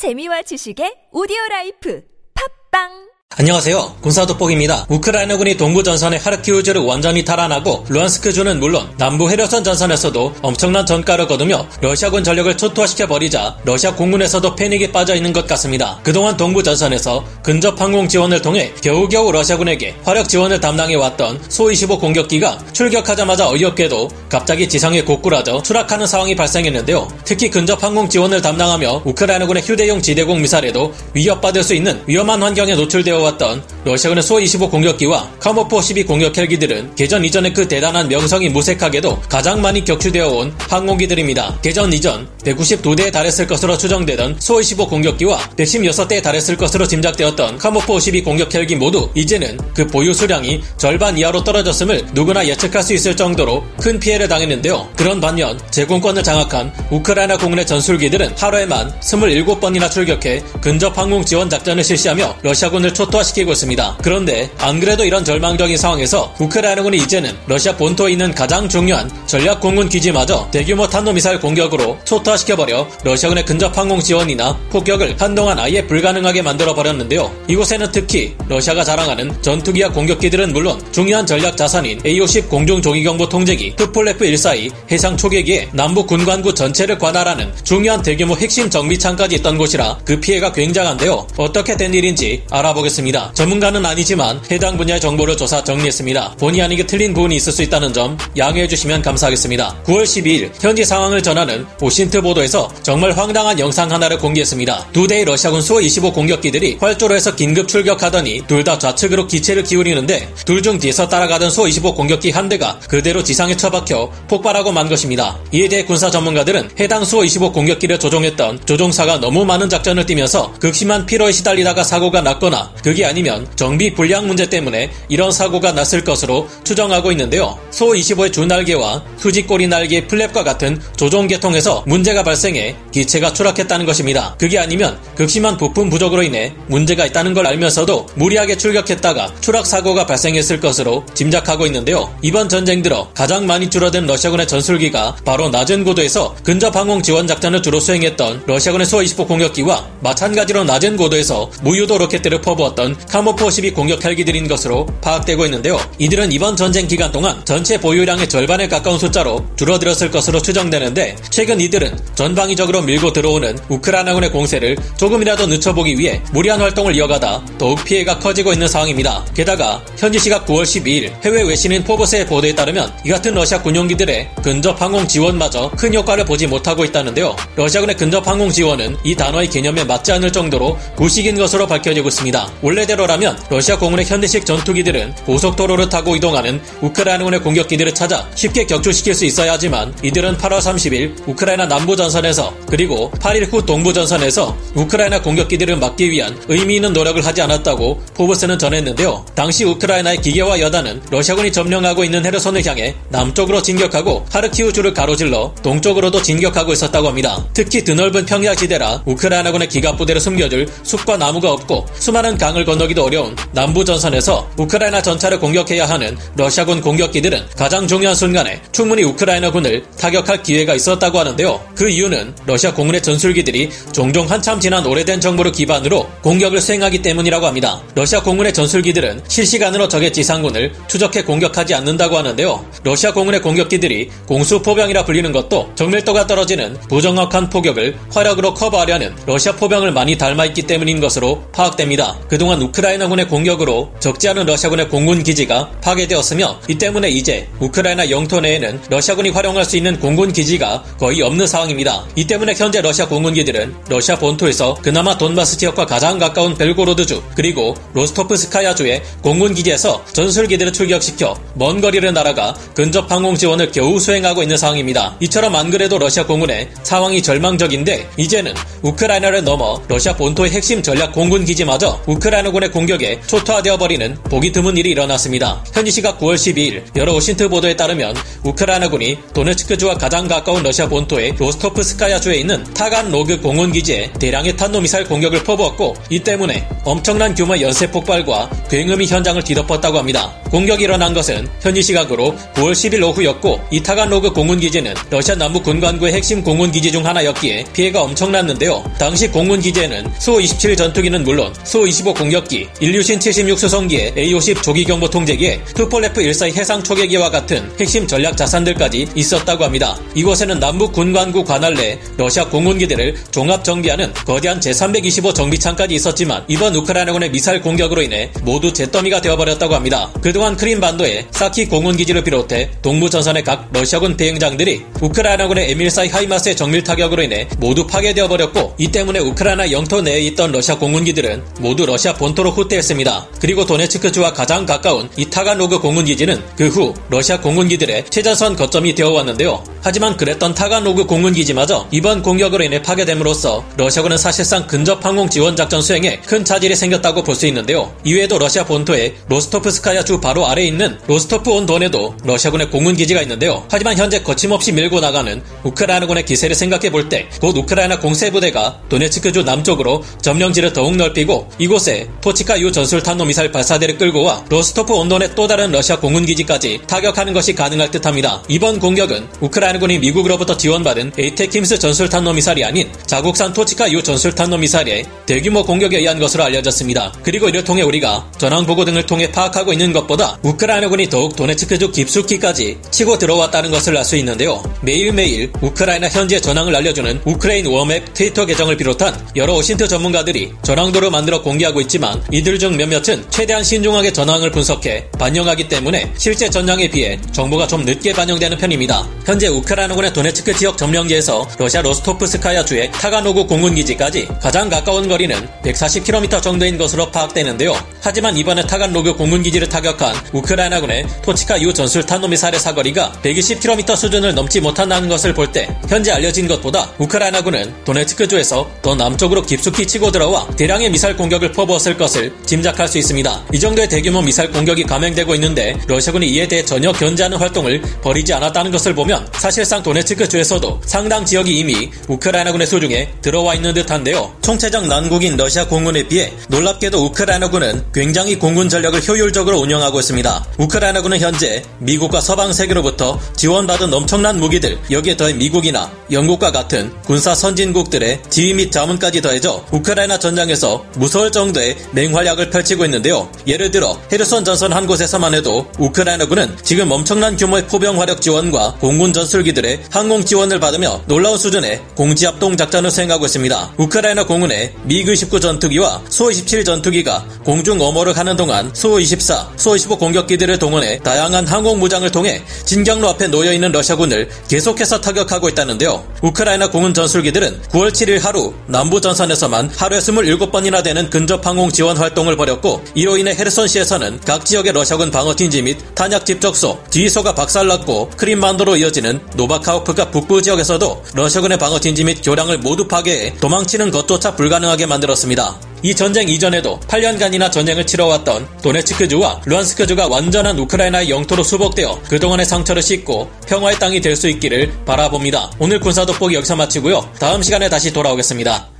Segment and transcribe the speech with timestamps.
[0.00, 2.00] 재미와 지식의 오디오 라이프.
[2.32, 3.94] 팟빵 안녕하세요.
[4.00, 4.86] 군사돋보기입니다.
[4.88, 12.24] 우크라이나군이 동부 전선의 하르키우주를 완전히 탈환하고 루한스크주는 물론 남부 헤르손 전선에서도 엄청난 전과를 거두며 러시아군
[12.24, 16.00] 전력을 초토화시켜 버리자 러시아 공군에서도 패닉에 빠져 있는 것 같습니다.
[16.02, 22.58] 그동안 동부 전선에서 근접 항공 지원을 통해 겨우겨우 러시아군에게 화력 지원을 담당해 왔던 소25 공격기가
[22.72, 27.06] 출격하자마자 어이없게도 갑자기 지상에 고꾸라져 추락하는 상황이 발생했는데요.
[27.24, 33.19] 특히 근접 항공 지원을 담당하며 우크라이나군의 휴대용 지대공 미사일에도 위협받을 수 있는 위험한 환경에 노출되어
[33.22, 39.60] 왔던 러시아군의 소-25 공격기와 카모프 12 공격 헬기들은 개전 이전의 그 대단한 명성이 무색하게도 가장
[39.60, 41.58] 많이 격추되어 온 항공기들입니다.
[41.62, 48.54] 개전 이전 192대에 달했을 것으로 추정되던 소-25 공격기와 116대에 달했을 것으로 짐작되었던 카모포 12 공격
[48.54, 53.98] 헬기 모두 이제는 그 보유 수량이 절반 이하로 떨어졌음을 누구나 예측할 수 있을 정도로 큰
[53.98, 54.88] 피해를 당했는데요.
[54.96, 62.38] 그런 반면 제공권을 장악한 우크라이나 공군의 전술기들은 하루에만 27번이나 출격해 근접 항공 지원 작전을 실시하며
[62.42, 63.98] 러시아군을 초 초토화시키고 있습니다.
[64.02, 69.88] 그런데 안 그래도 이런 절망적인 상황에서 우크라이나군이 이제는 러시아 본토에 있는 가장 중요한 전략 공군
[69.88, 77.30] 기지마저 대규모 탄도미사일 공격으로 초토화시켜버려 러시아군의 근접 항공 지원이나 폭격을 한동안 아예 불가능하게 만들어 버렸는데요.
[77.48, 84.24] 이곳에는 특히 러시아가 자랑하는 전투기와 공격기들은 물론 중요한 전략 자산인 A-50 공중 조기경보 통제기 투폴레프
[84.24, 90.52] 142 해상 초계기에 남부 군관구 전체를 관할하는 중요한 대규모 핵심 정비창까지 있던 곳이라 그 피해가
[90.52, 91.26] 굉장한데요.
[91.36, 92.99] 어떻게 된 일인지 알아보겠습니다.
[93.00, 93.32] 있습니다.
[93.34, 96.36] 전문가는 아니지만 해당 분야의 정보를 조사 정리했습니다.
[96.38, 99.82] 본의 아니게 틀린 부분이 있을 수 있다는 점 양해해 주시면 감사하겠습니다.
[99.84, 104.88] 9월 12일 현지 상황을 전하는 OSINT 보도에서 정말 황당한 영상 하나를 공개했습니다.
[104.92, 110.60] 두 대의 러시아군 수-25 공격기들이 활주로 에서 긴급 출격하더니 둘 다 좌측으로 기체를 기울이는데 둘
[110.60, 115.38] 중 뒤에서 따라가던 수-25 공격기 한 대가 그대로 지상에 처박혀 폭발하고 만 것입니다.
[115.52, 121.32] 이에 대해 군사 전문가들은 해당 수-25 공격기를 조종했던 조종사가 너무 많은 작전을 뛰면서 극심한 피로에
[121.32, 127.58] 시달리다가 사고가 났거나 그게 아니면 정비 불량 문제 때문에 이런 사고가 났을 것으로 추정하고 있는데요.
[127.70, 134.34] 소 25의 주날개와 수직꼬리 날개의 플랩과 같은 조종 계통에서 문제가 발생해 기체가 추락했다는 것입니다.
[134.38, 140.60] 그게 아니면 극심한 부품 부족으로 인해 문제가 있다는 걸 알면서도 무리하게 출격했다가 추락 사고가 발생했을
[140.60, 142.12] 것으로 짐작하고 있는데요.
[142.22, 147.62] 이번 전쟁 들어 가장 많이 줄어든 러시아군의 전술기가 바로 낮은 고도에서 근접 항공 지원 작전을
[147.62, 154.04] 주로 수행했던 러시아군의 소-25 공격기와 마찬가지로 낮은 고도에서 무유도 로켓들을 퍼부어 있었던 카모프 12 공격
[154.04, 155.78] 헬기들인 것으로 파악되고 있는데요.
[155.98, 161.98] 이들은 이번 전쟁 기간 동안 전체 보유량의 절반에 가까운 숫자로 줄어들었을 것으로 추정되는데 최근 이들은
[162.14, 168.68] 전방위적으로 밀고 들어오는 우크라이나군의 공세를 조금이라도 늦춰보기 위해 무리한 활동을 이어가다 더욱 피해가 커지고 있는
[168.68, 169.24] 상황입니다.
[169.34, 174.80] 게다가 현지 시각 9월 12일 해외 외신인 포버스의 보도에 따르면 이 같은 러시아 군용기들의 근접
[174.80, 177.36] 항공 지원마저 큰 효과를 보지 못하고 있다는데요.
[177.56, 182.50] 러시아군의 근접 항공 지원은 이 단어의 개념에 맞지 않을 정도로 구식인 것으로 밝혀지고 있습니다.
[182.62, 189.52] 원래대로라면 러시아 공군의 현대식 전투기들은 고속도로를 타고 이동하는 우크라이나군의 공격기들을 찾아 쉽게 격추시킬 수 있어야
[189.52, 196.10] 하지만 이들은 8월 30일 우크라이나 남부 전선에서 그리고 8일 후 동부 전선에서 우크라이나 공격기들을 막기
[196.10, 199.24] 위한 의미 있는 노력을 하지 않았다고 포브스는 전했는데요.
[199.34, 206.72] 당시 우크라이나의 기계와 여단은 러시아군이 점령하고 있는 헤르손을 향해 남쪽으로 진격하고 하르키우주를 가로질러 동쪽으로도 진격하고
[206.72, 207.44] 있었다고 합니다.
[207.54, 213.04] 특히 드넓은 평야 지대라 우크라이나군의 기갑 부대를 숨겨줄 숲과 나무가 없고 수많은 강 강을 건너기도
[213.04, 220.42] 어려운 남부 전선에서 우크라이나 전차를 공격해야 하는 러시아군 공격기들은 가장 중요한 순간에 충분히 우크라이나군을 타격할
[220.42, 221.60] 기회가 있었다고 하는데요.
[221.76, 227.80] 그 이유는 러시아 공군의 전술기들이 종종 한참 지난 오래된 정보를 기반으로 공격을 수행하기 때문이라고 합니다.
[227.94, 232.66] 러시아 공군의 전술기들은 실시간으로 적의 지상군을 추적해 공격하지 않는다고 하는데요.
[232.82, 240.18] 러시아 공군의 공격기들이 공수포병이라 불리는 것도 정밀도가 떨어지는 부정확한 포격을 화력으로 커버하려는 러시아 포병을 많이
[240.18, 242.18] 닮아있기 때문인 것으로 파악됩니다.
[242.28, 248.40] 그 그동안 우크라이나군의 공격으로 적지 않은 러시아군의 공군 기지가 파괴되었으며 이 때문에 이제 우크라이나 영토
[248.40, 252.06] 내에는 러시아군이 활용할 수 있는 공군 기지가 거의 없는 상황입니다.
[252.16, 259.02] 이 때문에 현재 러시아 공군기들은 러시아 본토에서 그나마 돈바스 지역과 가장 가까운 벨고로드주 그리고 로스토프스카야주의
[259.20, 265.14] 공군 기지에서 전술기들을 출격시켜 먼 거리를 날아가 근접 항공 지원을 겨우 수행하고 있는 상황입니다.
[265.20, 271.44] 이처럼 안 그래도 러시아 공군의 상황이 절망적인데 이제는 우크라이나를 넘어 러시아 본토의 핵심 전략 공군
[271.44, 275.64] 기지마저 우크라이나 우크라이나군의 공격에 초토화되어 버리는 보기 드문 일이 일어났습니다.
[275.74, 282.36] 현지 시각 9월 12일 여러 OSINT 보도에 따르면 우크라이나군이 도네츠크주와 가장 가까운 러시아 본토의 로스토프스카야주에
[282.36, 288.48] 있는 타간 로그 공군 기지에 대량의 탄도미사일 공격을 퍼부었고 이 때문에 엄청난 규모의 연쇄 폭발과
[288.70, 290.32] 굉음이 현장을 뒤덮었다고 합니다.
[290.50, 295.62] 공격이 일어난 것은 현지 시각으로 9월 10일 오후였고 이 타간 로그 공군 기지는 러시아 남부
[295.62, 298.84] 군관구의 핵심 공군 기지 중 하나였기에 피해가 엄청났는데요.
[298.98, 305.64] 당시 공군 기지에는 수-27 전투기는 물론 수-25 공격기, 일류신 76 수송기의 A-50 조기 경보 통제기에
[305.74, 309.98] 투폴레프 14 해상 초계기와 같은 핵심 전략 자산들까지 있었다고 합니다.
[310.14, 317.30] 이곳에는 남부 군관구 관할 내 러시아 공군기들을 종합 정비하는 거대한 제325 정비창까지 있었지만 이번 우크라이나군의
[317.30, 320.12] 미사일 공격으로 인해 모두 잿더미가 되어버렸다고 합니다.
[320.20, 327.22] 그동안 크림반도의 사키 공군기지를 비롯해 동부 전선의 각 러시아군 비행장들이 우크라이나군의 M142 HIMARS의 정밀 타격으로
[327.22, 332.50] 인해 모두 파괴되어 버렸고 이 때문에 우크라이나 영토 내에 있던 러시아 공군기들은 모두 러시아 본토로
[332.50, 333.26] 후퇴했습니다.
[333.40, 339.64] 그리고 도네츠크주와 가장 가까운 이 타간로그 공군기지는 그 후 러시아 공군기들의 최전선 거점이 되어 왔는데요.
[339.82, 346.20] 하지만 그랬던 타간로그 공군기지마저 이번 공격으로 인해 파괴됨으로써 러시아군은 사실상 근접 항공 지원 작전 수행에
[346.26, 347.92] 큰 차질이 생겼다고 볼 수 있는데요.
[348.04, 353.64] 이외에도 러시아 본토의 로스토프스카야 주 바로 아래에 있는 로스토프 온 돈에도 러시아군의 공군기지가 있는데요.
[353.70, 360.04] 하지만 현재 거침없이 밀고 나가는 우크라이나군의 기세를 생각해 볼 때 곧 우크라이나 공세부대가 도네츠크주 남쪽으로
[360.22, 365.46] 점령지를 더욱 넓히고 이곳에 토치카 유 전술 탄도 미사일 발사대를 끌고 와 로스토프 온돈의 또
[365.46, 368.42] 다른 러시아 공군기지까지 타격하는 것이 가능할 듯합니다.
[368.48, 374.58] 이번 공격은 우크라이나군이 미국으로부터 지원받은 ATACMS 전술 탄도 미사일이 아닌 자국산 토치카 유 전술 탄도
[374.58, 377.12] 미사일의 대규모 공격에 의한 것으로 알려졌습니다.
[377.22, 382.78] 그리고 이를 통해 우리가 전황 보고 등을 통해 파악하고 있는 것보다 우크라이나군이 더욱 도네츠크주 깊숙이까지
[382.90, 384.62] 치고 들어왔다는 것을 알 수 있는데요.
[384.82, 391.10] 매일매일 우크라이나 현지의 전황을 알려주는 Ukraine War Map 트위터 계정을 비롯한 여러 OSINT 전문가들이 전황도를
[391.10, 397.18] 만들어 공개하고 있지만 이들 중 몇몇은 최대한 신중하게 전황을 분석해 반영하기 때문에 실제 전장에 비해
[397.32, 399.06] 정보가 좀 늦게 반영되는 편입니다.
[399.26, 406.78] 현재 우크라이나군의 도네츠크 지역 점령지에서 러시아 로스토프스카야 주의 타간로그 공군기지까지 가장 가까운 거리는 140km 정도인
[406.78, 407.74] 것으로 파악되는데요.
[408.00, 415.08] 하지만 이번에 타간로그 공군기지를 타격한 우크라이나군의 토치카 유 전술 탄도미사일의 사거리가 120km 수준을 넘지 못한다는
[415.08, 421.16] 것을 볼 때 현재 알려진 것보다 우크라이나군은 도네츠크주에서 더 남쪽으로 깊숙이 치고 들어와 대량의 미사일
[421.16, 423.44] 공격을 퍼부 었을 것을 짐작할 수 있습니다.
[423.52, 428.70] 이 정도의 대규모 미사일 공격이 감행되고 있는데 러시아군이 이에 대해 전혀 견제하는 활동을 벌이지 않았다는
[428.70, 434.34] 것을 보면 사실상 도네츠크 주에서도 상당 지역이 이미 우크라이나군의 소중에 들어와 있는 듯한데요.
[434.42, 440.46] 총체적 난국인 러시아 공군에 비해 놀랍게도 우크라이나군은 굉장히 공군 전력을 효율적으로 운영하고 있습니다.
[440.58, 448.22] 우크라이나군은 현재 미국과 서방 세계로부터 지원받은 엄청난 무기들 여기에 더해 미국이나 영국과 같은 군사 선진국들의
[448.28, 453.30] 지휘 및 자문까지 더해져 우크라이나 전장에서 무서울 정도 의 맹활약을 펼치고 있는데요.
[453.46, 459.12] 예를 들어 헤르손 전선 한 곳에서만 해도 우크라이나군은 지금 엄청난 규모의 포병 화력 지원과 공군
[459.12, 463.74] 전술기들의 항공 지원을 받으며 놀라운 수준의 공지합동 작전을 수행하고 있습니다.
[463.76, 470.98] 우크라이나 공군의 미그 19 전투기와 수-27 전투기가 공중 어모를 하는 동안 수-24, 수-25 공격기들을 동원해
[470.98, 476.04] 다양한 항공 무장을 통해 진격로 앞에 놓여 있는 러시아군을 계속해서 타격하고 있다는데요.
[476.22, 482.36] 우크라이나 공군 전술기들은 9월 7일 하루 남부 전선에서만 하루에 27번이나 되는 근접 항공 지원 활동을
[482.36, 489.20] 벌였고 이로 인해 헤르손시에서는 각 지역의 러시아군 방어진지 및 탄약 집적소, 지휘소가 박살났고 크림반도로 이어지는
[489.34, 495.58] 노바카호우카 북부 지역에서도 러시아군의 방어진지 및 교량을 모두 파괴해 도망치는 것조차 불가능하게 만들었습니다.
[495.82, 503.28] 이 전쟁 이전에도 8년간이나 전쟁을 치러왔던 도네츠크주와 루한스크주가 완전한 우크라이나의 영토로 수복되어 그동안의 상처를 씻고
[503.48, 505.50] 평화의 땅이 될 수 있기를 바라봅니다.
[505.58, 507.10] 오늘 군사 돋보기 여기서 마치고요.
[507.18, 508.79] 다음 시간에 다시 돌아오겠습니다.